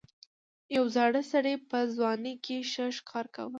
یو 0.75 0.85
زاړه 0.95 1.21
سړي 1.31 1.55
په 1.69 1.79
ځوانۍ 1.95 2.33
کې 2.43 2.57
ښه 2.71 2.85
ښکار 2.97 3.25
کاوه. 3.35 3.49